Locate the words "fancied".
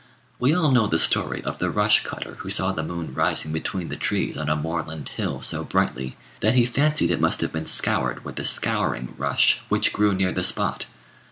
6.65-7.11